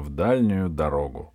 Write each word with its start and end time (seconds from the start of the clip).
в 0.00 0.10
дальнюю 0.10 0.68
дорогу. 0.68 1.34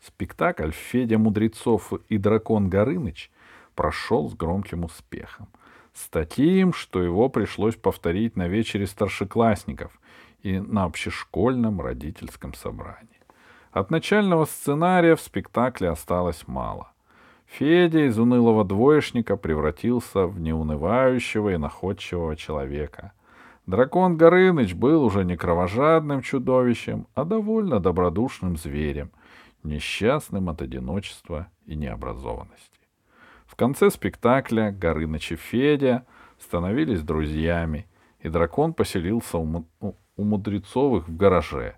Спектакль 0.00 0.70
«Федя 0.70 1.18
Мудрецов 1.18 1.92
и 2.08 2.18
дракон 2.18 2.68
Горыныч» 2.68 3.30
прошел 3.74 4.28
с 4.30 4.34
громким 4.34 4.84
успехом. 4.84 5.48
С 5.92 6.08
таким, 6.08 6.72
что 6.72 7.02
его 7.02 7.28
пришлось 7.28 7.76
повторить 7.76 8.36
на 8.36 8.48
вечере 8.48 8.86
старшеклассников 8.86 9.98
и 10.42 10.58
на 10.58 10.84
общешкольном 10.84 11.80
родительском 11.80 12.54
собрании. 12.54 13.20
От 13.72 13.90
начального 13.90 14.44
сценария 14.44 15.16
в 15.16 15.20
спектакле 15.20 15.90
осталось 15.90 16.46
мало. 16.46 16.92
Федя 17.46 18.08
из 18.08 18.18
унылого 18.18 18.64
двоечника 18.64 19.36
превратился 19.36 20.26
в 20.26 20.40
неунывающего 20.40 21.50
и 21.50 21.56
находчивого 21.56 22.36
человека. 22.36 23.12
Дракон 23.66 24.16
Горыныч 24.16 24.74
был 24.74 25.02
уже 25.02 25.24
не 25.24 25.36
кровожадным 25.36 26.22
чудовищем, 26.22 27.08
а 27.16 27.24
довольно 27.24 27.80
добродушным 27.80 28.56
зверем, 28.56 29.10
несчастным 29.64 30.48
от 30.48 30.62
одиночества 30.62 31.48
и 31.64 31.74
необразованности. 31.74 32.78
В 33.44 33.56
конце 33.56 33.90
спектакля 33.90 34.70
Горыныч 34.70 35.32
и 35.32 35.36
Федя 35.36 36.06
становились 36.38 37.02
друзьями, 37.02 37.88
и 38.20 38.28
дракон 38.28 38.72
поселился 38.72 39.38
у, 39.38 39.64
Мудрецовых 40.16 41.08
в 41.08 41.16
гараже. 41.16 41.74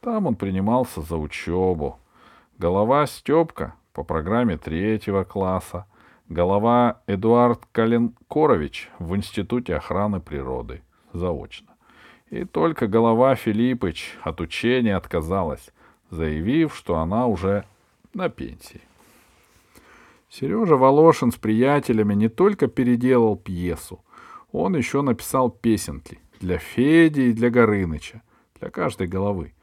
Там 0.00 0.26
он 0.26 0.34
принимался 0.34 1.02
за 1.02 1.16
учебу. 1.16 2.00
Голова 2.58 3.06
Степка 3.06 3.74
по 3.92 4.02
программе 4.02 4.58
третьего 4.58 5.22
класса, 5.22 5.86
голова 6.28 7.00
Эдуард 7.06 7.64
Калинкорович 7.72 8.90
в 8.98 9.14
Институте 9.16 9.76
охраны 9.76 10.20
природы 10.20 10.82
заочно. 11.12 11.74
И 12.30 12.44
только 12.44 12.86
голова 12.86 13.34
Филиппыч 13.34 14.16
от 14.22 14.40
учения 14.40 14.96
отказалась, 14.96 15.70
заявив, 16.10 16.74
что 16.74 16.96
она 16.96 17.26
уже 17.26 17.64
на 18.14 18.28
пенсии. 18.28 18.82
Сережа 20.30 20.76
Волошин 20.76 21.32
с 21.32 21.36
приятелями 21.36 22.14
не 22.14 22.28
только 22.28 22.68
переделал 22.68 23.36
пьесу, 23.36 24.04
он 24.52 24.76
еще 24.76 25.00
написал 25.02 25.50
песенки 25.50 26.20
для 26.40 26.58
Феди 26.58 27.20
и 27.20 27.32
для 27.32 27.50
Горыныча, 27.50 28.22
для 28.60 28.70
каждой 28.70 29.06
головы. 29.06 29.54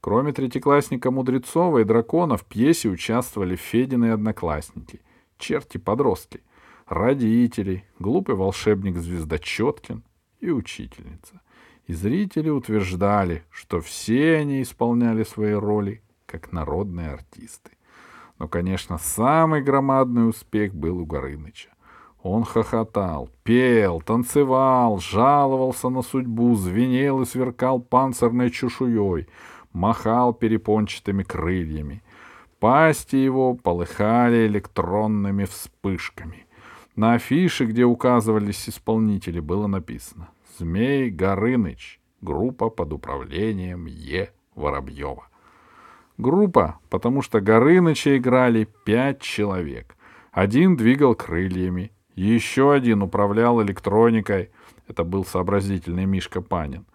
Кроме 0.00 0.32
третьеклассника 0.32 1.10
Мудрецова 1.10 1.78
и 1.78 1.84
Дракона 1.84 2.36
в 2.36 2.44
пьесе 2.44 2.88
участвовали 2.88 3.56
Федины 3.56 4.12
одноклассники, 4.12 5.00
черти-подростки, 5.38 6.42
родители, 6.86 7.84
глупый 7.98 8.36
волшебник 8.36 8.96
Звездочеткин 8.96 10.02
и 10.46 10.50
учительница. 10.50 11.40
И 11.86 11.92
зрители 11.92 12.50
утверждали, 12.50 13.44
что 13.50 13.80
все 13.80 14.36
они 14.36 14.62
исполняли 14.62 15.22
свои 15.22 15.52
роли 15.52 16.02
как 16.26 16.52
народные 16.52 17.10
артисты. 17.10 17.70
Но, 18.38 18.48
конечно, 18.48 18.98
самый 18.98 19.62
громадный 19.62 20.28
успех 20.28 20.74
был 20.74 20.98
у 20.98 21.06
Горыныча. 21.06 21.70
Он 22.22 22.44
хохотал, 22.44 23.30
пел, 23.44 24.00
танцевал, 24.00 24.98
жаловался 24.98 25.88
на 25.88 26.02
судьбу, 26.02 26.56
звенел 26.56 27.22
и 27.22 27.26
сверкал 27.26 27.80
панцирной 27.80 28.50
чешуей— 28.50 29.28
махал 29.76 30.32
перепончатыми 30.32 31.22
крыльями. 31.22 32.02
Пасти 32.58 33.16
его 33.16 33.54
полыхали 33.54 34.46
электронными 34.46 35.44
вспышками. 35.44 36.46
На 36.96 37.12
афише, 37.12 37.66
где 37.66 37.84
указывались 37.84 38.68
исполнители, 38.68 39.38
было 39.38 39.66
написано 39.66 40.28
«Змей 40.58 41.10
Горыныч, 41.10 42.00
группа 42.20 42.70
под 42.70 42.92
управлением 42.92 43.86
Е. 43.86 44.32
Воробьева». 44.54 45.28
Группа, 46.18 46.78
потому 46.88 47.20
что 47.20 47.40
Горыныча 47.40 48.16
играли 48.16 48.66
пять 48.84 49.20
человек. 49.20 49.96
Один 50.32 50.76
двигал 50.76 51.14
крыльями, 51.14 51.92
еще 52.14 52.72
один 52.72 53.02
управлял 53.02 53.62
электроникой, 53.62 54.50
это 54.88 55.04
был 55.04 55.24
сообразительный 55.24 56.06
Мишка 56.06 56.40
Панин. 56.40 56.86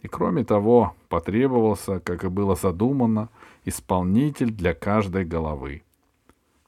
И 0.00 0.08
кроме 0.08 0.44
того, 0.44 0.94
потребовался, 1.08 2.00
как 2.00 2.24
и 2.24 2.28
было 2.28 2.56
задумано, 2.56 3.28
исполнитель 3.64 4.50
для 4.50 4.74
каждой 4.74 5.24
головы. 5.24 5.82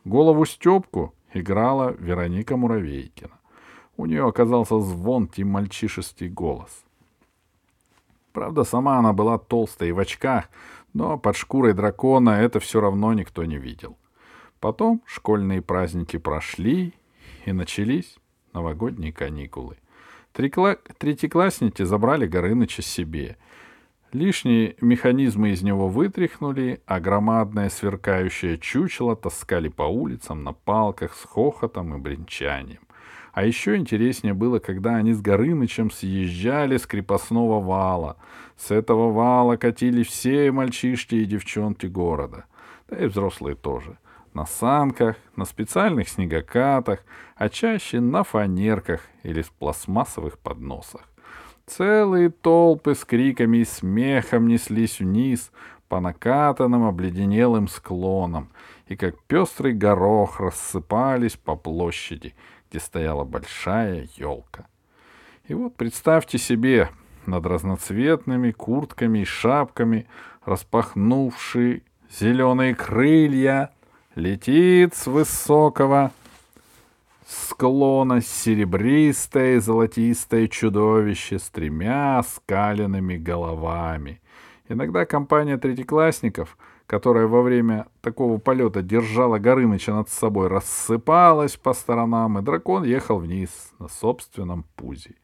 Голову 0.04 0.44
Степку 0.44 1.14
играла 1.32 1.96
Вероника 1.98 2.56
Муравейкина. 2.56 3.32
У 3.96 4.06
нее 4.06 4.26
оказался 4.26 4.80
звонкий 4.80 5.44
мальчишеский 5.44 6.28
голос. 6.28 6.84
Правда, 8.32 8.64
сама 8.64 8.98
она 8.98 9.12
была 9.12 9.38
толстая 9.38 9.90
и 9.90 9.92
в 9.92 9.98
очках, 9.98 10.48
но 10.92 11.18
под 11.18 11.36
шкурой 11.36 11.72
дракона 11.72 12.30
это 12.30 12.58
все 12.58 12.80
равно 12.80 13.12
никто 13.12 13.44
не 13.44 13.58
видел. 13.58 13.96
Потом 14.60 15.02
школьные 15.06 15.62
праздники 15.62 16.16
прошли, 16.16 16.94
и 17.44 17.52
начались 17.52 18.16
новогодние 18.52 19.12
каникулы. 19.12 19.76
Трикла... 20.32 20.76
Третьеклассники 20.98 21.82
забрали 21.82 22.26
Горыныча 22.26 22.82
себе. 22.82 23.36
Лишние 24.12 24.76
механизмы 24.80 25.50
из 25.50 25.62
него 25.62 25.88
вытряхнули, 25.88 26.80
а 26.86 27.00
громадное 27.00 27.68
сверкающее 27.68 28.58
чучело 28.58 29.16
таскали 29.16 29.68
по 29.68 29.82
улицам 29.82 30.44
на 30.44 30.52
палках 30.52 31.14
с 31.14 31.24
хохотом 31.24 31.96
и 31.96 31.98
бренчанием. 31.98 32.83
А 33.34 33.44
еще 33.44 33.76
интереснее 33.76 34.32
было, 34.32 34.60
когда 34.60 34.94
они 34.94 35.12
с 35.12 35.20
Горынычем 35.20 35.90
съезжали 35.90 36.76
с 36.76 36.86
крепостного 36.86 37.60
вала. 37.60 38.16
С 38.56 38.70
этого 38.70 39.12
вала 39.12 39.56
катили 39.56 40.04
все 40.04 40.50
мальчишки 40.52 41.16
и 41.16 41.24
девчонки 41.24 41.86
города. 41.86 42.44
Да 42.88 42.96
и 42.96 43.06
взрослые 43.06 43.56
тоже 43.56 43.98
на 44.34 44.46
санках, 44.46 45.16
на 45.36 45.44
специальных 45.44 46.08
снегокатах, 46.08 47.04
а 47.36 47.48
чаще 47.48 48.00
на 48.00 48.24
фанерках 48.24 49.00
или 49.22 49.42
в 49.42 49.52
пластмассовых 49.52 50.38
подносах. 50.38 51.02
Целые 51.66 52.28
толпы 52.28 52.94
с 52.94 53.04
криками 53.04 53.58
и 53.58 53.64
смехом 53.64 54.48
неслись 54.48 54.98
вниз 54.98 55.50
по 55.88 56.00
накатанным 56.00 56.84
обледенелым 56.84 57.68
склонам 57.68 58.50
и 58.86 58.96
как 58.96 59.22
пестрый 59.22 59.72
горох 59.72 60.40
рассыпались 60.40 61.36
по 61.36 61.56
площади, 61.56 62.34
где 62.74 62.80
стояла 62.80 63.22
большая 63.22 64.08
елка. 64.16 64.66
И 65.46 65.54
вот 65.54 65.76
представьте 65.76 66.38
себе, 66.38 66.90
над 67.24 67.46
разноцветными 67.46 68.50
куртками 68.50 69.20
и 69.20 69.24
шапками, 69.24 70.08
распахнувшие 70.44 71.82
зеленые 72.10 72.74
крылья, 72.74 73.70
Летит 74.16 74.94
с 74.94 75.06
высокого 75.06 76.10
склона 77.26 78.20
серебристое 78.20 79.56
и 79.56 79.60
золотистое 79.60 80.48
чудовище 80.48 81.38
с 81.38 81.50
тремя 81.50 82.22
скаленными 82.22 83.16
головами. 83.16 84.20
Иногда 84.68 85.04
компания 85.04 85.58
третьеклассников, 85.58 86.56
которая 86.86 87.26
во 87.26 87.42
время 87.42 87.86
такого 88.00 88.38
полета 88.38 88.82
держала 88.82 89.38
Горыныча 89.38 89.92
над 89.92 90.08
собой, 90.08 90.48
рассыпалась 90.48 91.56
по 91.56 91.72
сторонам, 91.72 92.38
и 92.38 92.42
дракон 92.42 92.84
ехал 92.84 93.18
вниз 93.18 93.72
на 93.78 93.88
собственном 93.88 94.64
пузе. 94.76 95.14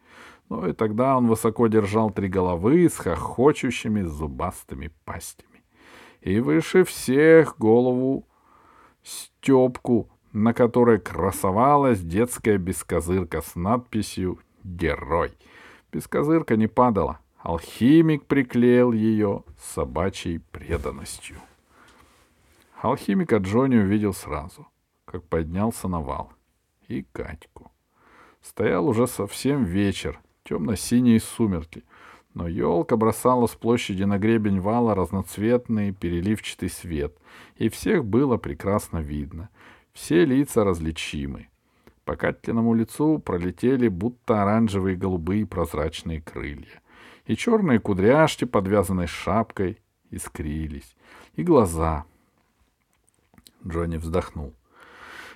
Ну 0.48 0.66
и 0.66 0.72
тогда 0.72 1.16
он 1.16 1.28
высоко 1.28 1.68
держал 1.68 2.10
три 2.10 2.28
головы 2.28 2.88
с 2.88 2.96
хохочущими 2.96 4.02
зубастыми 4.02 4.90
пастями. 5.04 5.62
И 6.22 6.40
выше 6.40 6.84
всех 6.84 7.56
голову 7.56 8.26
степку, 9.02 10.10
на 10.32 10.52
которой 10.52 10.98
красовалась 10.98 12.00
детская 12.00 12.58
бескозырка 12.58 13.42
с 13.42 13.54
надписью 13.54 14.40
«Герой». 14.64 15.32
Бескозырка 15.92 16.56
не 16.56 16.66
падала. 16.66 17.20
Алхимик 17.38 18.26
приклеил 18.26 18.92
ее 18.92 19.44
собачьей 19.58 20.40
преданностью. 20.40 21.36
Алхимика 22.82 23.36
Джонни 23.36 23.76
увидел 23.76 24.14
сразу, 24.14 24.66
как 25.04 25.24
поднялся 25.24 25.86
на 25.86 26.00
вал. 26.00 26.32
И 26.88 27.02
Катьку. 27.12 27.70
Стоял 28.40 28.88
уже 28.88 29.06
совсем 29.06 29.64
вечер, 29.64 30.18
темно-синие 30.44 31.20
сумерки, 31.20 31.84
но 32.32 32.48
елка 32.48 32.96
бросала 32.96 33.46
с 33.46 33.50
площади 33.50 34.04
на 34.04 34.18
гребень 34.18 34.60
вала 34.60 34.94
разноцветный 34.94 35.92
переливчатый 35.92 36.70
свет, 36.70 37.18
и 37.56 37.68
всех 37.68 38.06
было 38.06 38.38
прекрасно 38.38 38.98
видно. 38.98 39.50
Все 39.92 40.24
лица 40.24 40.64
различимы. 40.64 41.48
По 42.06 42.16
Катькиному 42.16 42.72
лицу 42.72 43.18
пролетели 43.18 43.88
будто 43.88 44.42
оранжевые 44.42 44.96
голубые 44.96 45.46
прозрачные 45.46 46.22
крылья. 46.22 46.80
И 47.26 47.36
черные 47.36 47.78
кудряшки, 47.78 48.46
подвязанные 48.46 49.06
шапкой, 49.06 49.78
искрились. 50.10 50.96
И 51.34 51.42
глаза. 51.42 52.06
Джонни 53.66 53.96
вздохнул. 53.96 54.54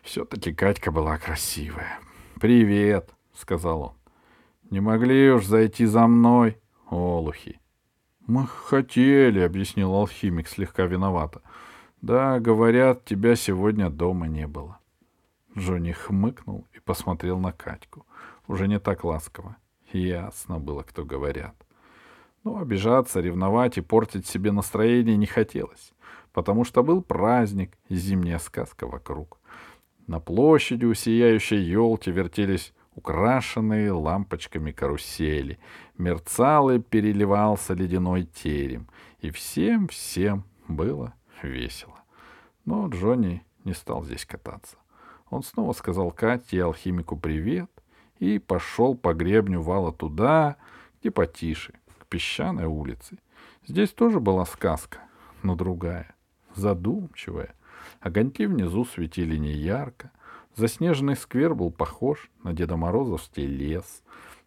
Все-таки 0.03 0.53
Катька 0.53 0.91
была 0.91 1.19
красивая. 1.19 1.99
«Привет»,— 2.41 3.11
сказал 3.35 3.83
он. 3.83 3.93
«Не 4.71 4.81
могли 4.81 5.31
уж 5.31 5.47
зайти 5.47 5.87
за 5.87 6.07
мной?» 6.07 6.59
олухи. 6.95 7.61
Мы 8.27 8.47
хотели, 8.47 9.41
объяснил 9.41 9.95
алхимик 9.95 10.49
слегка 10.49 10.87
виновато. 10.87 11.43
Да, 12.01 12.41
говорят, 12.41 13.05
тебя 13.05 13.37
сегодня 13.37 13.91
дома 13.91 14.27
не 14.29 14.47
было. 14.47 14.79
Джонни 15.57 15.93
хмыкнул 15.93 16.67
и 16.73 16.81
посмотрел 16.81 17.39
на 17.39 17.53
Катьку. 17.53 18.07
Уже 18.47 18.67
не 18.67 18.79
так 18.79 19.05
ласково. 19.05 19.57
Ясно 19.93 20.59
было, 20.59 20.83
кто 20.83 21.05
говорят. 21.05 21.55
Но 22.45 22.59
обижаться, 22.59 23.21
ревновать 23.21 23.79
и 23.79 23.83
портить 23.83 24.27
себе 24.27 24.53
настроение 24.53 25.17
не 25.17 25.27
хотелось, 25.27 25.95
потому 26.35 26.65
что 26.65 26.83
был 26.83 27.01
праздник 27.01 27.79
и 27.89 27.95
зимняя 27.95 28.39
сказка 28.39 28.87
вокруг. 28.87 29.39
На 30.07 30.21
площади 30.21 30.85
у 30.85 30.93
сияющей 30.93 31.63
елки 31.63 32.11
вертелись 32.11 32.75
украшенные 32.95 33.93
лампочками 33.93 34.73
карусели, 34.73 35.59
мерцал 35.97 36.71
и 36.71 36.81
переливался 36.81 37.73
ледяной 37.73 38.25
терем, 38.25 38.89
и 39.21 39.31
всем-всем 39.31 40.45
было 40.69 41.15
весело. 41.43 42.03
Но 42.65 42.89
Джонни 42.89 43.43
не 43.65 43.73
стал 43.73 44.05
здесь 44.05 44.27
кататься. 44.27 44.77
Он 45.31 45.43
снова 45.43 45.73
сказал 45.73 46.11
Кате 46.11 46.57
и 46.57 46.61
алхимику 46.61 47.17
привет 47.17 47.71
и 48.19 48.39
пошел 48.39 48.97
по 48.97 49.15
гребню 49.15 49.63
вала 49.63 49.93
туда, 49.93 50.57
где 51.01 51.11
потише, 51.11 51.75
к 51.99 52.07
песчаной 52.07 52.67
улице. 52.67 53.19
Здесь 53.67 53.91
тоже 53.91 54.21
была 54.21 54.45
сказка, 54.45 54.99
но 55.43 55.55
другая, 55.55 56.14
задумчивая. 56.55 57.55
Огоньки 58.01 58.47
внизу 58.47 58.85
светили 58.85 59.37
неярко— 59.37 60.11
Заснеженный 60.57 61.17
сквер 61.17 61.55
был 61.55 61.73
похож 61.73 62.31
на 62.45 62.53
Деда 62.53 62.77
Морозовский 62.77 63.45
лес. 63.45 64.03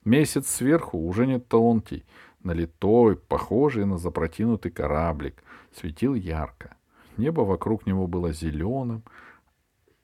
Месяц 0.06 0.48
сверху 0.48 0.98
уже 0.98 1.28
не 1.28 1.38
тонкий, 1.38 2.06
налитой, 2.44 3.18
похожий 3.18 3.86
на 3.86 3.98
запротянутый 3.98 4.72
кораблик, 4.72 5.44
светил 5.76 6.14
ярко. 6.14 6.78
Небо 7.18 7.42
вокруг 7.42 7.86
него 7.86 8.08
было 8.08 8.32
зеленым, 8.32 9.04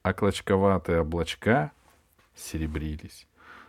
а 0.01 0.13
клочковатые 0.13 1.01
облачка 1.01 1.71
серебрились. 2.35 3.27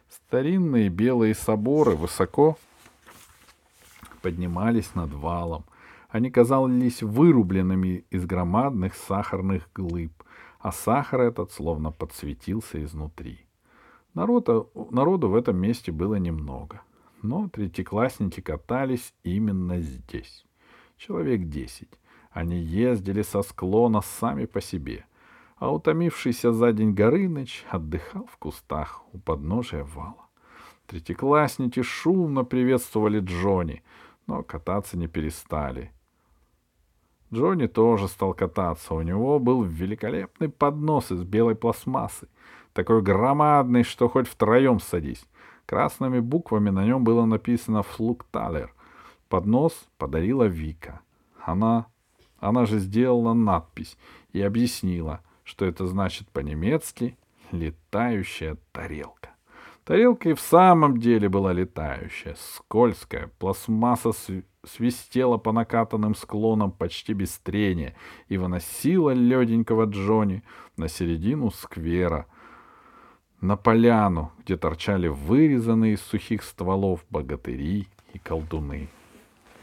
Старинные 0.08 0.88
белые 0.88 1.34
соборы 1.34 1.92
высоко 1.92 2.58
поднимались 4.22 4.94
над 4.96 5.12
валом. 5.12 5.64
Они 6.14 6.30
казались 6.30 7.02
вырубленными 7.02 8.04
из 8.08 8.24
громадных 8.24 8.94
сахарных 8.94 9.68
глыб 9.74 10.12
а 10.60 10.70
сахар 10.70 11.22
этот 11.22 11.50
словно 11.50 11.90
подсветился 11.90 12.82
изнутри. 12.84 13.46
Народа, 14.14 14.64
народу 14.90 15.28
в 15.28 15.34
этом 15.34 15.56
месте 15.56 15.90
было 15.90 16.14
немного, 16.14 16.82
но 17.20 17.48
третьеклассники 17.48 18.40
катались 18.40 19.12
именно 19.24 19.80
здесь. 19.80 20.46
Человек 20.98 21.48
десять. 21.48 21.90
Они 22.30 22.58
ездили 22.58 23.22
со 23.22 23.42
склона 23.42 24.00
сами 24.00 24.46
по 24.46 24.60
себе, 24.60 25.06
а 25.56 25.74
утомившийся 25.74 26.52
за 26.52 26.72
день 26.72 26.94
Горыныч 26.94 27.66
отдыхал 27.68 28.26
в 28.26 28.36
кустах 28.36 29.02
у 29.12 29.18
подножия 29.18 29.82
вала. 29.82 30.28
Третьеклассники 30.86 31.82
шумно 31.82 32.44
приветствовали 32.44 33.18
Джонни, 33.18 33.82
но 34.28 34.44
кататься 34.44 34.96
не 34.96 35.08
перестали— 35.08 35.90
Джонни 37.34 37.66
тоже 37.66 38.08
стал 38.08 38.32
кататься. 38.32 38.94
У 38.94 39.02
него 39.02 39.38
был 39.38 39.62
великолепный 39.62 40.48
поднос 40.48 41.10
из 41.10 41.24
белой 41.24 41.56
пластмассы, 41.56 42.28
такой 42.72 43.02
громадный, 43.02 43.82
что 43.82 44.08
хоть 44.08 44.28
втроем 44.28 44.80
садись. 44.80 45.26
Красными 45.66 46.20
буквами 46.20 46.70
на 46.70 46.84
нем 46.84 47.04
было 47.04 47.24
написано 47.24 47.82
«Флукталер». 47.82 48.72
Поднос 49.28 49.88
подарила 49.98 50.44
Вика. 50.44 51.00
Она, 51.44 51.86
она 52.38 52.66
же 52.66 52.78
сделала 52.78 53.32
надпись 53.32 53.96
и 54.32 54.40
объяснила, 54.40 55.20
что 55.42 55.64
это 55.64 55.86
значит 55.86 56.28
по-немецки 56.28 57.16
«летающая 57.50 58.56
тарелка». 58.72 59.30
Тарелка 59.84 60.30
и 60.30 60.34
в 60.34 60.40
самом 60.40 60.98
деле 60.98 61.28
была 61.28 61.52
летающая, 61.52 62.36
скользкая, 62.38 63.30
пластмасса 63.38 64.12
свистела 64.66 65.36
по 65.38 65.52
накатанным 65.52 66.14
склонам 66.14 66.72
почти 66.72 67.12
без 67.12 67.38
трения 67.38 67.94
и 68.28 68.36
выносила 68.36 69.10
леденького 69.10 69.84
Джонни 69.84 70.42
на 70.76 70.88
середину 70.88 71.50
сквера, 71.50 72.26
на 73.40 73.56
поляну, 73.56 74.32
где 74.40 74.56
торчали 74.56 75.08
вырезанные 75.08 75.94
из 75.94 76.00
сухих 76.00 76.42
стволов 76.42 77.04
богатыри 77.10 77.88
и 78.12 78.18
колдуны. 78.18 78.88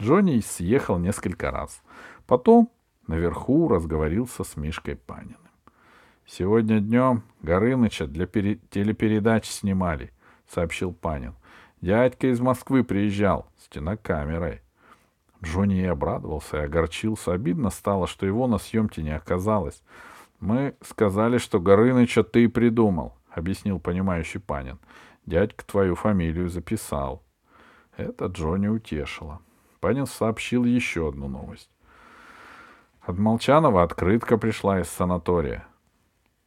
Джонни 0.02 0.40
съехал 0.40 0.98
несколько 0.98 1.52
раз. 1.52 1.82
Потом 2.28 2.70
наверху 3.08 3.68
разговорился 3.68 4.44
с 4.44 4.56
Мишкой 4.56 4.96
Паниным. 4.96 5.38
«Сегодня 6.26 6.80
днем 6.80 7.24
Горыныча 7.42 8.08
для 8.08 8.26
пере... 8.26 8.56
телепередач 8.70 9.46
снимали»,— 9.46 10.12
сообщил 10.48 10.94
Панин. 10.94 11.36
«Дядька 11.82 12.32
из 12.32 12.40
Москвы 12.40 12.84
приезжал 12.84 13.48
с 13.58 13.68
кинокамерой. 13.68 14.62
Джонни 15.44 15.82
и 15.82 15.86
обрадовался, 15.86 16.58
и 16.58 16.66
огорчился. 16.66 17.34
Обидно 17.34 17.70
стало, 17.70 18.08
что 18.08 18.26
его 18.26 18.48
на 18.48 18.58
съемке 18.58 19.02
не 19.02 19.16
оказалось. 19.16 19.82
«Мы 20.40 20.76
сказали, 20.82 21.38
что 21.38 21.60
Горыныча 21.60 22.24
ты 22.24 22.50
придумал»,— 22.50 23.18
объяснил 23.32 23.80
понимающий 23.80 24.40
Панин. 24.40 24.80
«Дядька 25.26 25.66
твою 25.66 25.96
фамилию 25.96 26.50
записал». 26.50 27.24
Это 27.96 28.26
Джонни 28.26 28.68
утешило. 28.68 29.40
Панин 29.80 30.06
сообщил 30.06 30.64
еще 30.64 31.10
одну 31.10 31.28
новость. 31.28 31.70
От 33.02 33.18
Молчанова 33.18 33.84
открытка 33.84 34.38
пришла 34.38 34.80
из 34.80 34.88
санатория. 34.90 35.68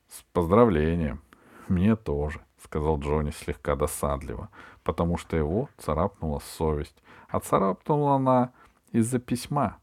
«С 0.09 0.25
поздравлением». 0.33 1.21
«Мне 1.69 1.97
тоже»,— 1.97 2.41
сказал 2.63 2.99
Джонни 2.99 3.31
слегка 3.31 3.75
досадливо, 3.75 4.51
потому 4.83 5.19
что 5.19 5.37
его 5.37 5.69
царапнула 5.79 6.41
совесть. 6.41 7.03
А 7.29 7.41
царапнула 7.41 8.17
она 8.17 8.53
из-за 8.95 9.19
письма. 9.19 9.79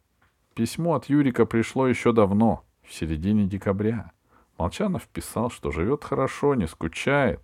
Письмо 0.56 0.96
от 0.96 1.06
Юрика 1.10 1.46
пришло 1.46 1.86
еще 1.86 2.13
давно, 2.13 2.63
в 2.81 2.94
середине 2.94 3.46
декабря. 3.46 4.12
Молчанов 4.58 5.06
писал, 5.10 5.52
что 5.52 5.72
живет 5.72 6.06
хорошо, 6.06 6.56
не 6.56 6.66
скучает. 6.66 7.42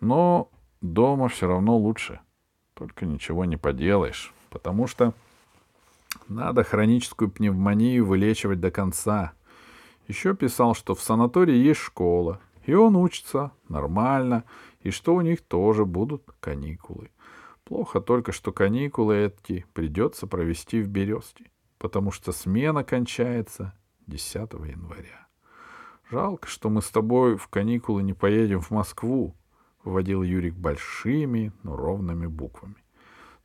Но 0.00 0.50
дома 0.82 1.28
все 1.28 1.46
равно 1.46 1.78
лучше. 1.78 2.20
Только 2.74 3.06
ничего 3.06 3.46
не 3.46 3.56
поделаешь, 3.56 4.34
потому 4.50 4.86
что 4.86 5.14
надо 6.28 6.62
хроническую 6.62 7.30
пневмонию 7.30 8.04
вылечивать 8.04 8.60
до 8.60 8.70
конца. 8.70 9.32
Еще 10.08 10.36
писал, 10.36 10.74
что 10.74 10.94
в 10.94 11.00
санатории 11.00 11.56
есть 11.56 11.80
школа, 11.80 12.38
и 12.66 12.74
он 12.74 12.96
учится 12.96 13.52
нормально, 13.70 14.44
и 14.80 14.90
что 14.90 15.14
у 15.14 15.22
них 15.22 15.40
тоже 15.40 15.86
будут 15.86 16.22
каникулы. 16.38 17.08
Плохо 17.66 18.00
только, 18.00 18.30
что 18.30 18.52
каникулы 18.52 19.26
эти 19.26 19.66
придется 19.74 20.28
провести 20.28 20.80
в 20.80 20.88
Березке, 20.88 21.50
потому 21.78 22.12
что 22.12 22.30
смена 22.30 22.84
кончается 22.84 23.74
10 24.06 24.52
января. 24.52 25.26
Жалко, 26.08 26.46
что 26.46 26.70
мы 26.70 26.80
с 26.80 26.88
тобой 26.90 27.36
в 27.36 27.48
каникулы 27.48 28.04
не 28.04 28.12
поедем 28.12 28.60
в 28.60 28.70
Москву,— 28.70 29.34
вводил 29.84 30.22
Юрик 30.22 30.54
большими, 30.54 31.52
но 31.64 31.76
ровными 31.76 32.28
буквами. 32.28 32.76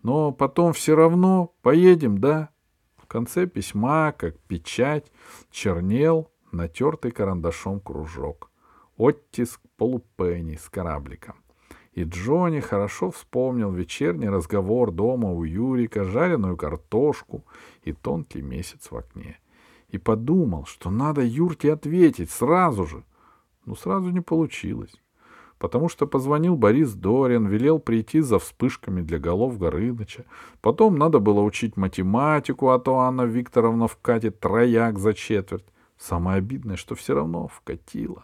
Но 0.03 0.31
потом 0.31 0.73
все 0.73 0.95
равно 0.95 1.55
поедем, 1.63 2.19
да? 2.19 2.49
В 2.97 3.07
конце 3.07 3.47
письма, 3.47 4.11
как 4.11 4.37
печать, 4.41 5.11
чернел 5.49 6.31
натертый 6.51 7.09
карандашом 7.09 7.79
кружок. 7.79 8.51
Оттиск 8.97 9.61
полупенни 9.77 10.57
с 10.57 10.69
корабликом. 10.69 11.40
И 11.93 12.03
Джонни 12.03 12.61
хорошо 12.61 13.11
вспомнил 13.11 13.71
вечерний 13.71 14.29
разговор 14.29 14.91
дома 14.91 15.31
у 15.31 15.43
Юрика, 15.43 16.05
жареную 16.05 16.55
картошку 16.55 17.43
и 17.83 17.91
тонкий 17.91 18.41
месяц 18.41 18.91
в 18.91 18.95
окне. 18.95 19.39
И 19.89 19.97
подумал, 19.97 20.65
что 20.65 20.89
надо 20.89 21.21
Юрке 21.21 21.73
ответить 21.73 22.31
сразу 22.31 22.85
же. 22.85 23.03
Но 23.65 23.75
сразу 23.75 24.09
не 24.09 24.21
получилось. 24.21 24.93
Потому 25.59 25.89
что 25.89 26.07
позвонил 26.07 26.55
Борис 26.55 26.93
Дорин, 26.93 27.45
велел 27.45 27.77
прийти 27.77 28.21
за 28.21 28.39
вспышками 28.39 29.01
для 29.01 29.19
голов 29.19 29.59
Горыныча. 29.59 30.25
Потом 30.61 30.97
надо 30.97 31.19
было 31.19 31.41
учить 31.41 31.77
математику, 31.77 32.69
а 32.69 32.79
то 32.79 32.99
Анна 32.99 33.23
Викторовна 33.23 33.87
вкатит 33.87 34.39
трояк 34.39 34.97
за 34.97 35.13
четверть. 35.13 35.65
Самое 35.97 36.37
обидное, 36.37 36.77
что 36.77 36.95
все 36.95 37.13
равно 37.13 37.47
вкатила. 37.47 38.23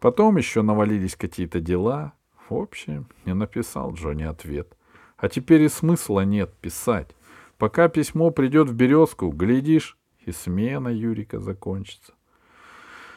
Потом 0.00 0.38
еще 0.38 0.62
навалились 0.62 1.14
какие-то 1.14 1.60
дела— 1.60 2.14
в 2.48 2.54
общем, 2.54 3.06
не 3.24 3.34
написал 3.34 3.92
Джонни 3.94 4.24
ответ. 4.24 4.76
А 5.16 5.28
теперь 5.28 5.62
и 5.62 5.68
смысла 5.68 6.24
нет 6.24 6.54
писать. 6.58 7.14
Пока 7.58 7.88
письмо 7.88 8.30
придет 8.30 8.68
в 8.68 8.74
березку, 8.74 9.30
глядишь, 9.30 9.96
и 10.20 10.32
смена 10.32 10.88
Юрика 10.88 11.40
закончится. 11.40 12.12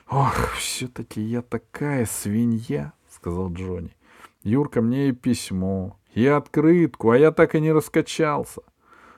«Ох, 0.10 0.54
все-таки 0.54 1.22
я 1.22 1.42
такая 1.42 2.06
свинья»,— 2.06 2.94
сказал 3.10 3.52
Джонни. 3.52 3.96
«Юрка 4.44 4.82
мне 4.82 5.10
и 5.10 5.12
письмо, 5.12 6.00
и 6.14 6.26
открытку, 6.26 7.12
а 7.12 7.18
я 7.18 7.32
так 7.32 7.56
и 7.56 7.62
не 7.62 7.72
раскачался. 7.72 8.62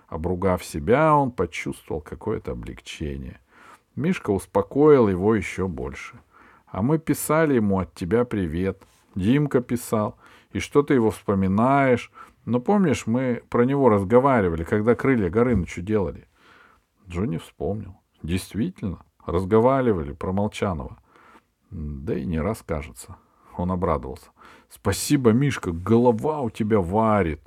Обругав 0.08 0.63
себя, 0.63 1.15
он 1.15 1.32
почувствовал 1.32 2.01
какое-то 2.01 2.51
облегчение. 2.51 3.39
Мишка 3.96 4.32
успокоил 4.32 5.08
его 5.08 5.36
еще 5.36 5.68
больше. 5.68 6.20
А 6.65 6.82
мы 6.82 7.00
писали 7.00 7.56
ему 7.56 7.80
от 7.80 7.94
тебя 7.94 8.25
привет. 8.25 8.84
Димка 9.15 9.62
писал. 9.62 10.18
И 10.51 10.60
что 10.60 10.84
ты 10.84 10.94
его 10.94 11.12
вспоминаешь? 11.12 12.12
Но 12.46 12.60
помнишь, 12.60 13.08
мы 13.08 13.44
про 13.50 13.63
него 13.63 13.89
разговаривали, 13.89 14.63
когда 14.63 14.96
крылья 14.96 15.30
Горынычу 15.30 15.82
делали? 15.82 16.27
Джонни 17.08 17.38
вспомнил. 17.38 17.98
Действительно, 18.24 19.03
разговаривали 19.25 20.13
про 20.13 20.32
Молчанова. 20.32 20.98
Да 21.70 22.15
и 22.15 22.25
не 22.25 22.39
раз, 22.39 22.63
кажется. 22.65 23.15
Он 23.58 23.72
обрадовался. 23.72 24.30
Спасибо, 24.70 25.32
Мишка, 25.32 25.72
голова 25.72 26.41
у 26.41 26.50
тебя 26.50 26.80
варит. 26.80 27.41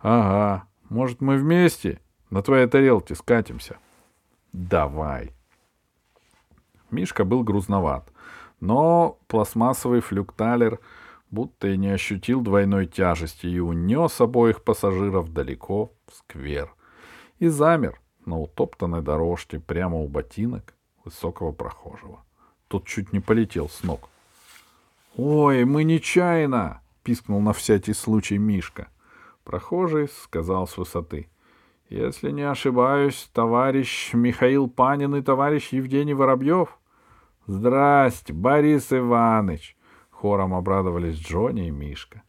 Ага, 0.00 0.66
может, 0.88 1.20
мы 1.20 1.36
вместе 1.36 2.00
на 2.30 2.42
твоей 2.42 2.66
тарелке 2.66 3.14
скатимся? 3.14 3.78
Давай. 4.52 5.32
Мишка 6.90 7.24
был 7.24 7.42
грузноват, 7.42 8.10
но 8.60 9.18
пластмассовый 9.26 10.00
флюкталер 10.00 10.80
будто 11.30 11.68
и 11.68 11.76
не 11.76 11.88
ощутил 11.88 12.40
двойной 12.40 12.86
тяжести 12.86 13.46
и 13.46 13.58
унес 13.58 14.20
обоих 14.20 14.62
пассажиров 14.62 15.32
далеко 15.32 15.92
в 16.06 16.14
сквер. 16.14 16.72
И 17.38 17.48
замер 17.48 18.00
на 18.24 18.38
утоптанной 18.40 19.02
дорожке 19.02 19.60
прямо 19.60 19.98
у 19.98 20.08
ботинок 20.08 20.74
высокого 21.04 21.52
прохожего. 21.52 22.24
Тот 22.68 22.86
чуть 22.86 23.12
не 23.12 23.20
полетел 23.20 23.68
с 23.68 23.82
ног. 23.82 24.08
«Ой, 25.16 25.64
мы 25.64 25.84
нечаянно!»— 25.84 26.80
пискнул 27.02 27.40
на 27.40 27.52
всякий 27.52 27.94
случай 27.94 28.38
Мишка. 28.38 28.88
Прохожий 29.44 30.08
сказал 30.08 30.66
с 30.66 30.76
высоты. 30.76 31.28
«Если 31.88 32.32
не 32.32 32.42
ошибаюсь, 32.42 33.30
товарищ 33.32 34.12
Михаил 34.12 34.68
Панин 34.68 35.14
и 35.14 35.22
товарищ 35.22 35.68
Евгений 35.72 36.14
Воробьев?» 36.14 36.76
«Здрасте, 37.46 38.32
Борис 38.32 38.92
Иванович!»— 38.92 39.76
хором 40.10 40.54
обрадовались 40.54 41.18
Джонни 41.18 41.68
и 41.68 41.70
Мишка. 41.70 42.22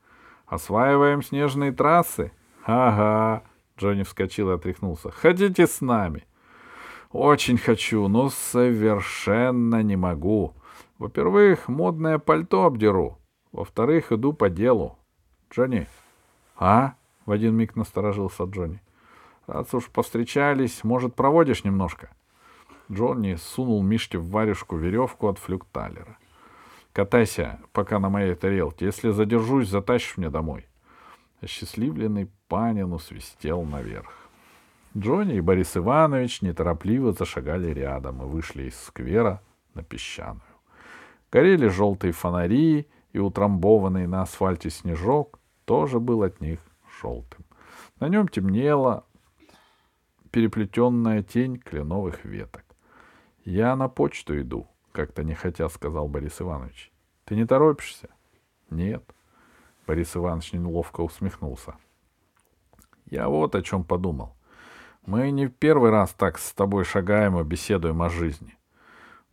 «Осваиваем 0.45 1.23
снежные 1.23 1.71
трассы?» 1.71 2.31
«Ага!»— 2.65 3.43
Джонни 3.79 4.03
вскочил 4.03 4.51
и 4.51 4.55
отряхнулся. 4.55 5.11
«Хотите 5.11 5.67
с 5.67 5.81
нами?» 5.81 6.25
«Очень 7.11 7.57
хочу, 7.57 8.07
но 8.07 8.29
совершенно 8.29 9.81
не 9.81 9.95
могу. 9.95 10.53
Во-первых, 10.97 11.67
модное 11.67 12.17
пальто 12.17 12.65
обдеру. 12.65 13.19
Во-вторых, 13.51 14.11
иду 14.11 14.33
по 14.33 14.49
делу. 14.49 14.97
Джонни. 15.51 15.87
А? 16.57 16.95
В 17.25 17.31
один 17.31 17.55
миг 17.55 17.75
насторожился 17.75 18.43
Джонни. 18.43 18.81
Раз 19.45 19.73
уж 19.73 19.89
повстречались, 19.89 20.83
может, 20.83 21.15
проводишь 21.15 21.63
немножко? 21.63 22.09
Джонни 22.91 23.35
сунул 23.35 23.83
Мишке 23.83 24.17
в 24.17 24.29
варежку 24.29 24.77
веревку 24.77 25.27
от 25.27 25.39
флюкталера. 25.39 26.17
Катайся, 26.93 27.59
пока 27.73 27.99
на 27.99 28.09
моей 28.09 28.33
тарелке. 28.35 28.85
Если 28.85 29.11
задержусь, 29.11 29.69
затащишь 29.69 30.17
мне 30.17 30.29
домой. 30.29 30.65
Осчастливленный 31.41 32.29
Панин 32.47 32.93
усвистел 32.93 33.63
наверх. 33.63 34.11
Джонни 34.97 35.35
и 35.35 35.41
Борис 35.41 35.77
Иванович 35.77 36.41
неторопливо 36.41 37.11
зашагали 37.11 37.71
рядом 37.71 38.23
и 38.23 38.25
вышли 38.25 38.63
из 38.63 38.79
сквера 38.79 39.43
на 39.73 39.83
песчаную. 39.83 40.41
Горели 41.31 41.67
желтые 41.67 42.13
фонари, 42.13 42.87
и 43.13 43.19
утрамбованный 43.19 44.07
на 44.07 44.23
асфальте 44.23 44.69
снежок 44.69 45.39
тоже 45.65 45.99
был 45.99 46.23
от 46.23 46.39
них 46.41 46.59
желтым. 47.01 47.45
На 47.99 48.09
нем 48.09 48.27
темнела 48.27 49.05
переплетенная 50.31 51.23
тень 51.23 51.57
кленовых 51.57 52.25
веток.— 52.25 52.63
Я 53.47 53.77
на 53.77 53.87
почту 53.87 54.41
иду,— 54.41 54.67
как-то 54.91 55.23
нехотя 55.23 55.69
сказал 55.69 56.09
Борис 56.09 56.41
Иванович.— 56.41 56.91
Ты 57.23 57.37
не 57.37 57.45
торопишься?— 57.45 58.09
Нет. 58.69 59.15
Борис 59.87 60.17
Иванович 60.17 60.51
неловко 60.51 60.99
усмехнулся.— 60.99 61.75
Я 63.05 63.29
вот 63.29 63.55
о 63.55 63.61
чем 63.61 63.85
подумал. 63.85 64.35
Мы 65.05 65.31
не 65.31 65.45
в 65.45 65.51
первый 65.51 65.91
раз 65.91 66.11
так 66.11 66.39
с 66.39 66.51
тобой 66.51 66.83
шагаем 66.83 67.39
и 67.39 67.43
беседуем 67.45 68.01
о 68.01 68.09
жизни. 68.09 68.57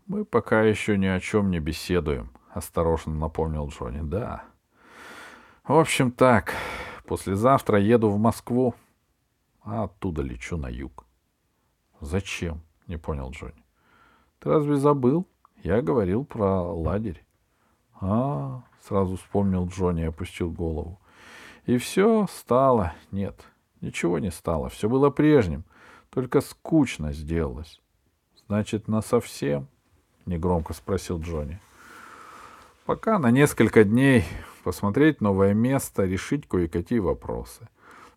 Мы 0.07 0.25
пока 0.25 0.63
еще 0.63 0.97
ни 0.97 1.07
о 1.07 1.19
чем 1.19 1.51
не 1.51 1.59
беседуем, 1.59 2.31
осторожно 2.51 3.13
напомнил 3.13 3.67
Джонни. 3.67 4.09
Да. 4.09 4.45
В 5.65 5.73
общем 5.73 6.13
так, 6.13 6.55
послезавтра 7.05 7.81
еду 7.81 8.11
в 8.11 8.19
Москву, 8.21 8.77
а 9.65 9.83
оттуда 9.83 10.23
лечу 10.23 10.57
на 10.57 10.69
юг. 10.69 11.05
Зачем? 12.01 12.63
Не 12.87 12.97
понял 12.97 13.33
Джонни. 13.33 13.64
Ты 14.45 14.51
разве 14.51 14.77
забыл? 14.77 15.27
Я 15.65 15.83
говорил 15.83 16.25
про 16.25 16.63
лагерь. 16.63 17.25
А, 18.01 18.63
сразу 18.87 19.17
вспомнил 19.17 19.67
Джонни 19.67 20.03
и 20.03 20.07
опустил 20.07 20.51
голову. 20.51 21.01
И 21.67 21.79
все 21.79 22.29
стало. 22.31 22.95
Нет, 23.11 23.41
ничего 23.81 24.21
не 24.21 24.31
стало. 24.31 24.69
Все 24.69 24.89
было 24.89 25.11
прежним. 25.11 25.65
Только 26.11 26.41
скучно 26.41 27.13
сделалось. 27.13 27.81
Значит, 28.47 28.87
на 28.87 29.01
совсем.— 29.01 29.67
негромко 30.27 30.73
спросил 30.73 31.21
Джонни. 31.21 31.61
«Пока 32.87 33.19
на 33.19 33.31
несколько 33.31 33.85
дней 33.85 34.25
посмотреть 34.63 35.21
новое 35.21 35.53
место, 35.53 36.05
решить 36.05 36.49
кое-какие 36.49 36.99
вопросы. 36.99 37.69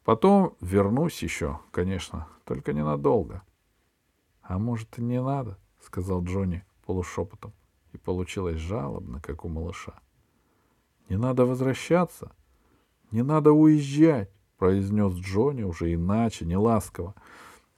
Потом 0.05 0.55
вернусь 0.61 1.21
еще, 1.21 1.59
конечно, 1.71 2.27
только 2.45 2.71
ненадолго». 2.71 3.41
«А 4.41 4.57
может, 4.57 4.97
и 4.97 5.01
не 5.01 5.21
надо?»— 5.21 5.57
сказал 5.87 6.23
Джонни 6.23 6.63
полушепотом, 6.85 7.53
и 7.93 7.97
получилось 7.97 8.57
жалобно, 8.57 9.19
как 9.21 9.43
у 9.43 9.49
малыша. 9.49 9.99
«Не 11.09 11.17
надо 11.17 11.45
возвращаться, 11.45 12.31
не 13.11 13.23
надо 13.23 13.51
уезжать»,— 13.53 14.29
произнес 14.57 15.13
Джонни 15.13 15.63
уже 15.63 15.93
иначе, 15.93 16.45
не 16.45 16.57
ласково. 16.57 17.15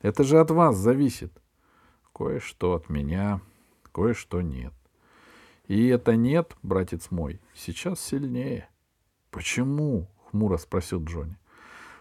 «Это 0.02 0.24
же 0.24 0.40
от 0.40 0.52
вас 0.52 0.76
зависит». 0.76 1.32
«Кое-что 2.12 2.74
от 2.74 2.90
меня 2.90 3.40
кое-что 3.92 4.42
нет. 4.42 4.74
И 5.68 5.88
это 5.88 6.16
нет, 6.16 6.56
братец 6.64 7.12
мой, 7.12 7.42
сейчас 7.54 8.00
сильнее. 8.00 8.70
Почему? 9.30 10.08
хмуро 10.32 10.58
спросил 10.58 11.04
Джонни. 11.04 11.38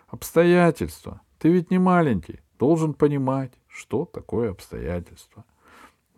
Обстоятельства. 0.06 1.20
Ты 1.38 1.50
ведь 1.50 1.70
не 1.70 1.78
маленький, 1.78 2.40
должен 2.58 2.94
понимать, 2.94 3.52
что 3.66 4.04
такое 4.04 4.50
обстоятельства. 4.50 5.44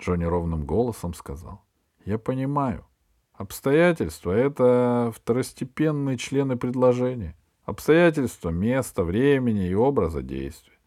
Джонни 0.00 0.24
ровным 0.24 0.64
голосом 0.64 1.14
сказал. 1.14 1.62
Я 2.04 2.18
понимаю. 2.18 2.86
Обстоятельства— 3.34 4.32
это 4.32 5.12
второстепенные 5.14 6.16
члены 6.18 6.56
предложения. 6.56 7.36
Обстоятельства 7.64 8.50
места, 8.50 9.04
времени 9.04 9.68
и 9.68 9.74
образа 9.74 10.22
действия. 10.22 10.78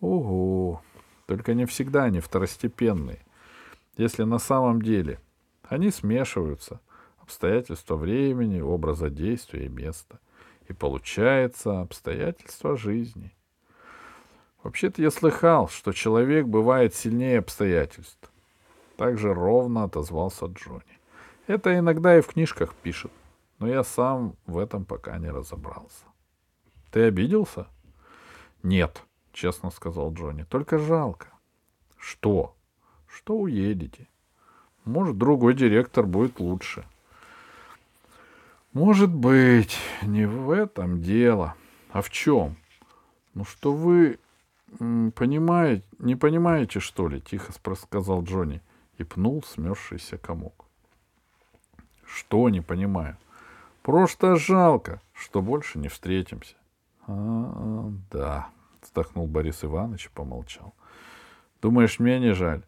Угу. 0.00 0.80
Только 1.26 1.54
не 1.54 1.66
всегда 1.66 2.04
они 2.04 2.20
второстепенные 2.20 3.20
если 3.96 4.22
на 4.22 4.38
самом 4.38 4.82
деле 4.82 5.20
они 5.62 5.90
смешиваются, 5.90 6.80
обстоятельства 7.18 7.96
времени, 7.96 8.60
образа 8.60 9.10
действия 9.10 9.66
и 9.66 9.68
места, 9.68 10.18
и 10.68 10.72
получается 10.72 11.80
обстоятельства 11.80 12.76
жизни. 12.76 13.32
Вообще-то 14.62 15.02
я 15.02 15.10
слыхал, 15.10 15.68
что 15.68 15.92
человек 15.92 16.46
бывает 16.46 16.94
сильнее 16.94 17.38
обстоятельств. 17.38 18.30
Так 18.96 19.18
же 19.18 19.34
ровно 19.34 19.84
отозвался 19.84 20.46
Джонни. 20.46 20.82
Это 21.46 21.76
иногда 21.76 22.16
и 22.16 22.20
в 22.20 22.28
книжках 22.28 22.74
пишет, 22.74 23.10
но 23.58 23.68
я 23.68 23.82
сам 23.82 24.36
в 24.46 24.58
этом 24.58 24.84
пока 24.84 25.18
не 25.18 25.30
разобрался. 25.30 26.04
Ты 26.92 27.04
обиделся? 27.04 27.66
Нет, 28.62 29.02
честно 29.32 29.70
сказал 29.70 30.12
Джонни, 30.12 30.44
только 30.44 30.78
жалко. 30.78 31.28
Что? 31.98 32.54
что 33.12 33.36
уедете. 33.36 34.08
Может, 34.84 35.18
другой 35.18 35.54
директор 35.54 36.06
будет 36.06 36.40
лучше. 36.40 36.84
Может 38.72 39.12
быть, 39.12 39.76
не 40.02 40.26
в 40.26 40.50
этом 40.50 41.02
дело. 41.02 41.54
А 41.90 42.00
в 42.00 42.10
чем? 42.10 42.56
Ну, 43.34 43.44
что 43.44 43.72
вы 43.72 44.18
понимаете, 44.78 45.84
не 45.98 46.16
понимаете, 46.16 46.80
что 46.80 47.08
ли? 47.08 47.20
Тихо 47.20 47.52
сказал 47.52 48.22
Джонни 48.22 48.60
и 48.98 49.04
пнул 49.04 49.42
смерзшийся 49.42 50.18
комок. 50.18 50.64
Что 52.04 52.48
не 52.48 52.60
понимаю? 52.60 53.16
Просто 53.82 54.36
жалко, 54.36 55.00
что 55.12 55.42
больше 55.42 55.78
не 55.78 55.88
встретимся. 55.88 56.54
А, 57.06 57.90
да, 58.10 58.48
вздохнул 58.82 59.26
Борис 59.26 59.64
Иванович 59.64 60.06
и 60.06 60.10
помолчал. 60.10 60.74
Думаешь, 61.60 61.98
мне 61.98 62.20
не 62.20 62.32
жаль? 62.32 62.62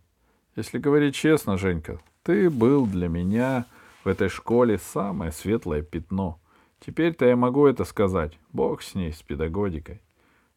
Если 0.57 0.79
говорить 0.79 1.15
честно, 1.15 1.57
Женька, 1.57 2.01
ты 2.23 2.49
был 2.49 2.87
для 2.87 3.09
меня 3.09 3.67
в 4.05 4.09
этой 4.09 4.29
школе 4.29 4.79
самое 4.79 5.33
светлое 5.33 5.83
пятно. 5.83 6.39
Теперь-то 6.81 7.25
я 7.27 7.37
могу 7.37 7.67
это 7.67 7.85
сказать. 7.85 8.39
Бог 8.53 8.83
с 8.83 8.95
ней, 8.95 9.13
с 9.13 9.23
педагогикой. 9.23 10.01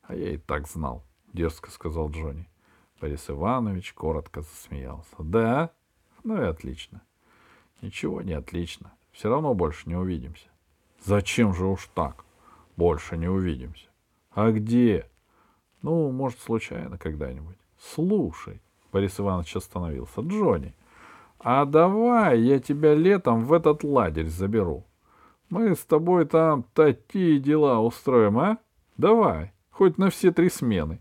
А 0.04 0.16
я 0.16 0.32
и 0.32 0.38
так 0.38 0.68
знал. 0.68 1.04
Дерзко 1.38 1.70
сказал 1.72 2.10
Джонни. 2.10 2.50
Борис 3.00 3.30
Иванович 3.30 3.94
коротко 3.94 4.42
засмеялся. 4.42 5.16
Да? 5.20 5.72
Ну 6.24 6.42
и 6.42 6.46
отлично. 6.46 7.02
Ничего 7.82 8.22
не 8.24 8.34
отлично. 8.34 8.92
Все 9.12 9.30
равно 9.30 9.54
больше 9.54 9.88
не 9.88 9.96
увидимся. 9.96 10.48
Зачем 11.04 11.54
же 11.54 11.66
уж 11.68 11.90
так? 11.94 12.26
Больше 12.76 13.18
не 13.18 13.28
увидимся. 13.28 13.88
А 14.32 14.52
где? 14.52 15.08
Ну, 15.84 16.12
может, 16.12 16.40
случайно 16.40 16.98
когда-нибудь. 16.98 17.58
Слушай, 17.80 18.62
Борис 18.92 19.20
Иванович 19.20 19.56
остановился. 19.58 20.22
Джонни, 20.22 20.74
а 21.40 21.66
давай 21.66 22.42
я 22.42 22.60
тебя 22.60 22.96
летом 22.96 23.46
в 23.46 23.54
этот 23.54 23.84
лагерь 23.84 24.28
заберу. 24.28 24.86
Мы 25.50 25.76
с 25.76 25.86
тобой 25.86 26.26
там 26.26 26.64
такие 26.74 27.40
дела 27.40 27.80
устроим, 27.80 28.40
а? 28.40 28.58
Давай, 28.98 29.54
хоть 29.70 30.00
на 30.00 30.10
все 30.10 30.32
три 30.32 30.50
смены. 30.50 31.00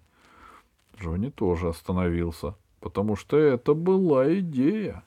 Джонни 0.99 1.31
тоже 1.31 1.69
остановился, 1.69 2.55
потому 2.81 3.17
что 3.17 3.37
это 3.37 3.75
была 3.75 4.33
идея. 4.39 5.03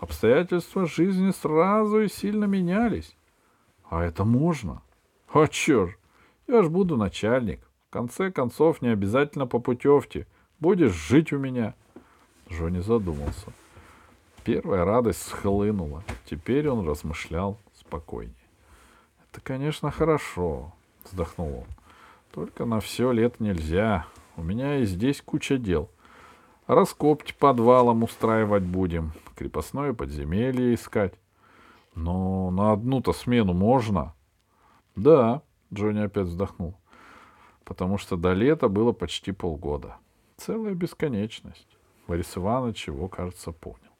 Обстоятельства 0.00 0.86
жизни 0.86 1.30
сразу 1.30 2.00
и 2.00 2.08
сильно 2.08 2.44
менялись. 2.44 3.16
А 3.88 4.02
это 4.02 4.24
можно? 4.24 4.82
А 5.32 5.46
ж, 5.46 5.96
я 6.48 6.62
ж 6.62 6.68
буду 6.68 6.96
начальник. 6.96 7.60
В 7.88 7.92
конце 7.92 8.30
концов, 8.30 8.82
не 8.82 8.88
обязательно 8.88 9.46
по 9.46 9.58
путевке. 9.58 10.26
Будешь 10.60 10.92
жить 10.92 11.32
у 11.32 11.38
меня. 11.38 11.74
Джонни 12.50 12.80
задумался. 12.80 13.52
Первая 14.44 14.84
радость 14.84 15.22
схлынула. 15.22 16.02
Теперь 16.24 16.68
он 16.68 16.86
размышлял 16.88 17.58
спокойнее. 17.78 18.34
Это, 19.30 19.40
конечно, 19.40 19.90
хорошо, 19.90 20.72
вздохнул 21.04 21.58
он. 21.58 21.66
Только 22.32 22.64
на 22.64 22.80
все 22.80 23.12
лет 23.12 23.40
нельзя. 23.40 24.06
У 24.42 24.44
меня 24.44 24.78
и 24.78 24.86
здесь 24.86 25.22
куча 25.22 25.56
дел. 25.56 25.88
Раскопки 26.66 27.32
подвалом 27.32 28.02
устраивать 28.02 28.64
будем, 28.64 29.12
крепостное 29.36 29.92
подземелье 29.92 30.74
искать. 30.74 31.14
Но 31.94 32.50
на 32.50 32.72
одну-то 32.72 33.12
смену 33.12 33.52
можно? 33.52 34.14
Да, 34.96 35.42
Джонни 35.72 36.00
опять 36.00 36.26
вздохнул. 36.26 36.74
Потому 37.62 37.98
что 37.98 38.16
до 38.16 38.32
лета 38.32 38.66
было 38.66 38.90
почти 38.90 39.30
полгода. 39.30 39.98
Целая 40.38 40.74
бесконечность. 40.74 41.78
Борис 42.08 42.36
Иванович 42.36 42.88
его, 42.88 43.06
кажется, 43.06 43.52
понял. 43.52 43.92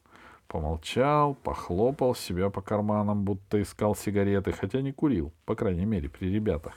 Помолчал, 0.48 1.34
похлопал 1.34 2.16
себя 2.16 2.50
по 2.50 2.62
карманам, 2.62 3.22
будто 3.22 3.62
искал 3.62 3.94
сигареты, 3.94 4.50
хотя 4.50 4.80
не 4.80 4.90
курил, 4.90 5.32
по 5.44 5.54
крайней 5.54 5.84
мере, 5.84 6.08
при 6.08 6.34
ребятах. 6.34 6.74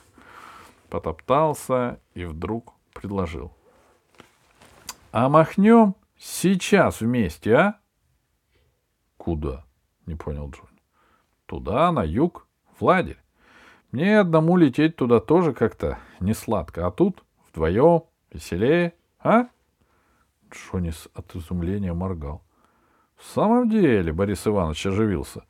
Потоптался 0.91 1.99
и 2.13 2.25
вдруг 2.25 2.75
предложил.— 2.95 3.51
А 5.11 5.29
махнем 5.29 5.95
сейчас 6.17 7.01
вместе, 7.01 7.55
а?— 7.55 7.79
Куда?— 9.17 9.63
не 10.07 10.15
понял 10.15 10.49
Джонни.— 10.49 10.81
Туда, 11.45 11.91
на 11.91 12.03
юг, 12.03 12.47
в 12.79 12.83
лагерь. 12.83 13.19
Мне 13.91 14.19
одному 14.19 14.57
лететь 14.57 14.95
туда 14.95 15.19
тоже 15.19 15.53
как-то 15.53 15.99
не 16.19 16.33
сладко, 16.33 16.87
а 16.87 16.91
тут 16.91 17.23
вдвоем 17.49 18.03
веселее, 18.31 18.93
а? 19.19 19.47
Джонни 20.51 20.91
от 21.13 21.35
изумления 21.35 21.93
моргал. 21.93 22.41
В 23.15 23.25
самом 23.25 23.69
деле, 23.69 24.11
Борис 24.11 24.45
Иванович 24.47 24.87
оживился. 24.87 25.45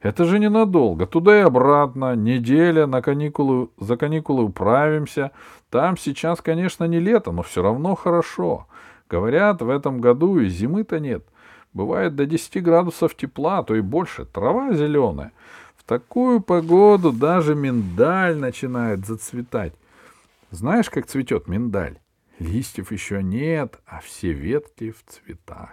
Это 0.00 0.24
же 0.24 0.38
ненадолго. 0.38 1.06
Туда 1.06 1.38
и 1.38 1.42
обратно. 1.42 2.14
Неделя 2.14 2.86
на 2.86 3.02
каникулы, 3.02 3.68
за 3.78 3.96
каникулы 3.96 4.44
управимся. 4.44 5.32
Там 5.70 5.96
сейчас, 5.96 6.40
конечно, 6.40 6.84
не 6.84 7.00
лето, 7.00 7.32
но 7.32 7.42
все 7.42 7.62
равно 7.62 7.94
хорошо. 7.96 8.66
Говорят, 9.10 9.60
в 9.60 9.68
этом 9.68 10.00
году 10.00 10.38
и 10.38 10.48
зимы-то 10.48 11.00
нет. 11.00 11.26
Бывает 11.72 12.14
до 12.14 12.26
10 12.26 12.62
градусов 12.62 13.16
тепла, 13.16 13.58
а 13.58 13.62
то 13.64 13.74
и 13.74 13.80
больше. 13.80 14.24
Трава 14.24 14.72
зеленая. 14.72 15.32
В 15.76 15.82
такую 15.82 16.40
погоду 16.40 17.12
даже 17.12 17.54
миндаль 17.54 18.36
начинает 18.36 19.04
зацветать. 19.04 19.74
Знаешь, 20.50 20.90
как 20.90 21.06
цветет 21.06 21.48
миндаль? 21.48 21.98
Листьев 22.38 22.92
еще 22.92 23.22
нет, 23.22 23.80
а 23.84 24.00
все 24.00 24.32
ветки 24.32 24.92
в 24.92 25.04
цветах. 25.04 25.70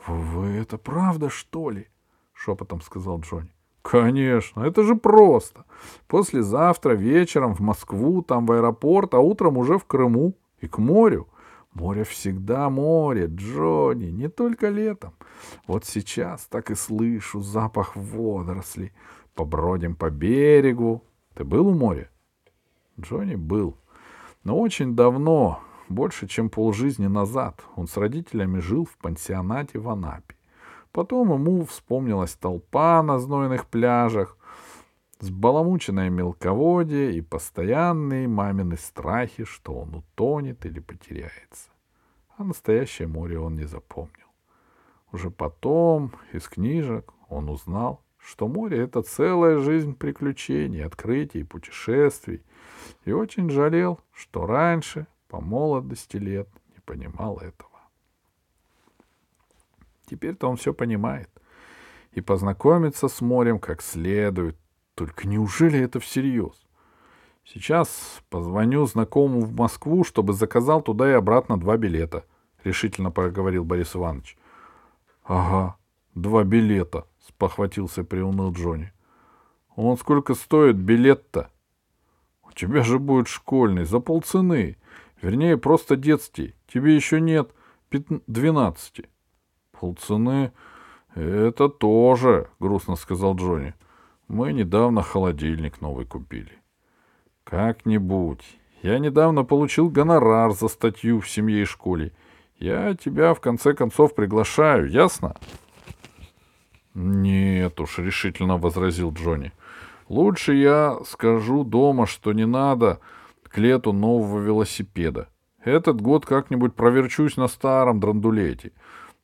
—Вы 0.06 0.56
это 0.56 0.78
правда, 0.78 1.28
что 1.28 1.68
ли?— 1.68 1.88
шепотом 2.40 2.80
сказал 2.80 3.20
Джонни.— 3.20 3.52
Конечно, 3.82 4.62
это 4.62 4.82
же 4.82 4.94
просто. 4.94 5.64
Послезавтра 6.06 6.92
вечером 6.92 7.54
в 7.54 7.60
Москву, 7.60 8.22
там 8.22 8.46
в 8.46 8.52
аэропорт, 8.52 9.14
а 9.14 9.20
утром 9.20 9.56
уже 9.56 9.78
в 9.78 9.84
Крыму 9.84 10.34
и 10.60 10.68
к 10.68 10.78
морю. 10.78 11.28
Море 11.72 12.04
всегда 12.04 12.68
море, 12.68 13.26
Джонни, 13.26 14.10
не 14.10 14.28
только 14.28 14.68
летом. 14.68 15.14
Вот 15.66 15.84
сейчас 15.84 16.46
так 16.46 16.70
и 16.70 16.74
слышу 16.74 17.40
запах 17.40 17.94
водорослей. 17.94 18.92
Побродим 19.34 19.94
по 19.94 20.10
берегу. 20.10 21.04
Ты 21.34 21.44
был 21.44 21.68
у 21.68 21.74
моря? 21.74 22.10
Джонни 23.00 23.36
был. 23.36 23.76
Но 24.42 24.58
очень 24.58 24.96
давно, 24.96 25.60
больше, 25.88 26.26
чем 26.26 26.50
полжизни 26.50 27.06
назад, 27.06 27.62
он 27.76 27.86
с 27.86 27.96
родителями 27.96 28.58
жил 28.58 28.84
в 28.84 28.96
пансионате 28.98 29.78
в 29.78 29.88
Анапе. 29.88 30.34
Потом 30.92 31.32
ему 31.32 31.64
вспомнилась 31.64 32.34
толпа 32.34 33.02
на 33.02 33.18
знойных 33.18 33.66
пляжах, 33.66 34.36
сбаламученное 35.20 36.10
мелководье 36.10 37.14
и 37.14 37.20
постоянные 37.20 38.26
мамины 38.26 38.76
страхи, 38.76 39.44
что 39.44 39.74
он 39.74 39.94
утонет 39.94 40.66
или 40.66 40.80
потеряется. 40.80 41.70
А 42.36 42.44
настоящее 42.44 43.06
море 43.06 43.38
он 43.38 43.54
не 43.54 43.64
запомнил. 43.64 44.26
Уже 45.12 45.30
потом 45.30 46.12
из 46.32 46.48
книжек 46.48 47.12
он 47.28 47.48
узнал, 47.50 48.02
что 48.18 48.48
море— 48.48 48.78
это 48.82 49.02
целая 49.02 49.58
жизнь 49.58 49.94
приключений, 49.94 50.84
открытий, 50.84 51.44
путешествий, 51.44 52.42
и 53.04 53.12
очень 53.12 53.50
жалел, 53.50 54.00
что 54.12 54.46
раньше, 54.46 55.06
по 55.28 55.40
молодости 55.40 56.16
лет, 56.16 56.48
не 56.74 56.80
понимал 56.80 57.38
этого. 57.38 57.69
Теперь-то 60.10 60.48
он 60.48 60.56
все 60.56 60.74
понимает 60.74 61.30
и 62.10 62.20
познакомиться 62.20 63.06
с 63.06 63.20
морем 63.20 63.60
как 63.60 63.80
следует. 63.80 64.56
Только 64.96 65.28
неужели 65.28 65.78
это 65.78 66.00
всерьез? 66.00 66.66
Сейчас 67.44 68.20
позвоню 68.28 68.86
знакомому 68.86 69.42
в 69.42 69.54
Москву, 69.54 70.02
чтобы 70.02 70.32
заказал 70.32 70.82
туда 70.82 71.08
и 71.08 71.14
обратно 71.14 71.58
два 71.60 71.76
билета,— 71.76 72.24
решительно 72.64 73.12
проговорил 73.12 73.64
Борис 73.64 73.94
Иванович.— 73.94 74.36
Ага, 75.24 75.76
два 76.16 76.42
билета,— 76.42 77.06
спохватился 77.20 78.02
приуныл 78.02 78.52
Джонни.— 78.52 78.92
Он 79.76 79.96
сколько 79.96 80.34
стоит 80.34 80.76
билет-то? 80.76 81.50
У 82.42 82.50
тебя 82.50 82.82
же 82.82 82.98
будет 82.98 83.28
школьный, 83.28 83.84
за 83.84 84.00
полцены. 84.00 84.76
Вернее, 85.22 85.56
просто 85.56 85.94
детский. 85.94 86.56
Тебе 86.66 86.96
еще 86.96 87.20
нет 87.20 87.54
двенадцати. 88.26 89.08
Полцены— 89.80 90.52
это 91.14 91.70
тоже,— 91.70 92.48
грустно 92.60 92.96
сказал 92.96 93.34
Джонни. 93.34 93.72
Мы 94.28 94.52
недавно 94.52 95.02
холодильник 95.02 95.80
новый 95.80 96.04
купили. 96.04 96.52
Как-нибудь. 97.44 98.44
Я 98.82 98.98
недавно 98.98 99.42
получил 99.42 99.88
гонорар 99.88 100.52
за 100.52 100.68
статью 100.68 101.20
в 101.20 101.28
семье 101.30 101.62
и 101.62 101.64
школе. 101.64 102.12
Я 102.58 102.94
тебя, 102.94 103.32
в 103.32 103.40
конце 103.40 103.72
концов, 103.72 104.14
приглашаю, 104.14 104.86
ясно? 104.90 105.34
Нет 106.92 107.80
уж,— 107.80 107.98
решительно 108.00 108.58
возразил 108.58 109.12
Джонни. 109.14 109.52
Лучше 110.10 110.54
я 110.54 110.98
скажу 111.06 111.64
дома, 111.64 112.06
что 112.06 112.34
не 112.34 112.44
надо 112.44 113.00
к 113.44 113.56
лету 113.56 113.94
нового 113.94 114.40
велосипеда. 114.40 115.28
Этот 115.64 116.02
год 116.02 116.26
как-нибудь 116.26 116.74
проверчусь 116.74 117.38
на 117.38 117.48
старом 117.48 117.98
драндулете. 117.98 118.72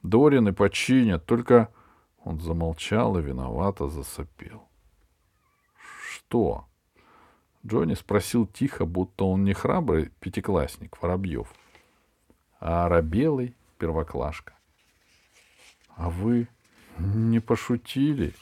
Дорины 0.02 0.52
починят, 0.52 1.24
только... 1.26 1.70
Он 2.24 2.40
замолчал 2.40 3.16
и 3.16 3.22
виновато 3.22 3.88
засопел. 3.88 4.68
«Что?» 5.76 6.66
Джонни 7.64 7.94
спросил 7.94 8.46
тихо, 8.46 8.84
будто 8.84 9.24
он 9.24 9.44
не 9.44 9.52
храбрый 9.52 10.10
пятиклассник 10.18 11.00
Воробьев, 11.00 11.54
а 12.58 12.86
оробелый 12.86 13.54
первоклашка. 13.78 14.54
«А 15.94 16.10
вы 16.10 16.48
не 16.98 17.38
пошутили?» 17.38 18.34